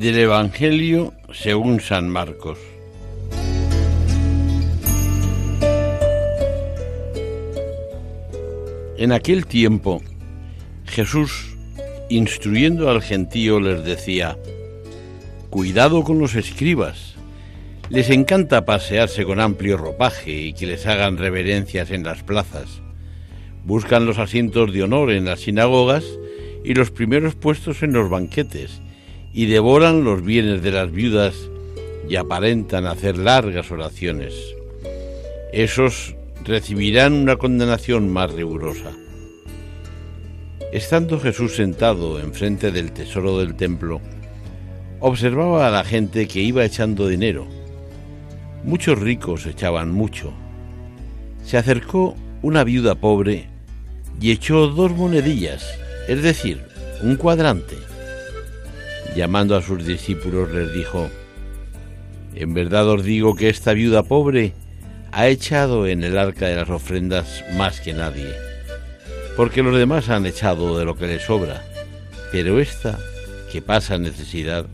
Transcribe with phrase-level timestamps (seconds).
[0.00, 2.56] Del Evangelio según San Marcos.
[8.96, 10.00] En aquel tiempo,
[10.86, 11.54] Jesús,
[12.08, 14.38] instruyendo al gentío, les decía,
[15.50, 17.16] Cuidado con los escribas.
[17.90, 22.80] Les encanta pasearse con amplio ropaje y que les hagan reverencias en las plazas.
[23.66, 26.06] Buscan los asientos de honor en las sinagogas
[26.64, 28.80] y los primeros puestos en los banquetes
[29.32, 31.34] y devoran los bienes de las viudas
[32.08, 34.34] y aparentan hacer largas oraciones.
[35.52, 38.92] Esos recibirán una condenación más rigurosa.
[40.72, 44.00] Estando Jesús sentado enfrente del tesoro del templo,
[45.00, 47.46] observaba a la gente que iba echando dinero.
[48.64, 50.32] Muchos ricos echaban mucho.
[51.44, 53.48] Se acercó una viuda pobre
[54.20, 55.66] y echó dos monedillas,
[56.08, 56.62] es decir,
[57.02, 57.89] un cuadrante
[59.14, 61.10] llamando a sus discípulos les dijo,
[62.34, 64.54] En verdad os digo que esta viuda pobre
[65.12, 68.32] ha echado en el arca de las ofrendas más que nadie,
[69.36, 71.62] porque los demás han echado de lo que les sobra,
[72.30, 72.98] pero esta,
[73.50, 74.66] que pasa necesidad,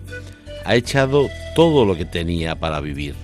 [0.64, 3.14] ha echado todo lo que tenía para vivir.